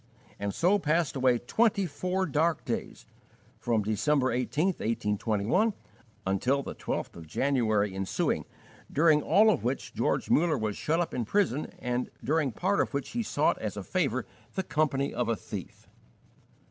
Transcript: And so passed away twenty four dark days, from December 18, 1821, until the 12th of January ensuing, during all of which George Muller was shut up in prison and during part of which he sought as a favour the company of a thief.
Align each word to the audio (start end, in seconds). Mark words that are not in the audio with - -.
And 0.39 0.51
so 0.51 0.79
passed 0.79 1.15
away 1.15 1.37
twenty 1.37 1.85
four 1.85 2.25
dark 2.25 2.65
days, 2.65 3.05
from 3.59 3.83
December 3.83 4.31
18, 4.31 4.69
1821, 4.69 5.73
until 6.25 6.63
the 6.63 6.73
12th 6.73 7.15
of 7.15 7.27
January 7.27 7.93
ensuing, 7.93 8.45
during 8.91 9.21
all 9.21 9.51
of 9.51 9.63
which 9.63 9.93
George 9.93 10.27
Muller 10.31 10.57
was 10.57 10.75
shut 10.75 10.99
up 10.99 11.13
in 11.13 11.23
prison 11.23 11.71
and 11.77 12.09
during 12.23 12.51
part 12.51 12.81
of 12.81 12.95
which 12.95 13.09
he 13.09 13.21
sought 13.21 13.59
as 13.59 13.77
a 13.77 13.83
favour 13.83 14.25
the 14.55 14.63
company 14.63 15.13
of 15.13 15.29
a 15.29 15.35
thief. 15.35 15.87